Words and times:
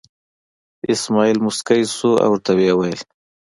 اسمعیل 0.91 1.37
موسکی 1.45 1.81
شو 1.95 2.11
او 2.23 2.29
ورته 2.33 2.51
یې 2.65 2.71
وویل. 2.75 3.01